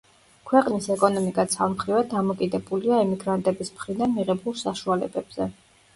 [0.51, 5.53] ქვეყნის ეკონომიკა ცალმხრივად დამოკიდებულია ემიგრანტების მხრიდან მიღებულ საშუალებებზე.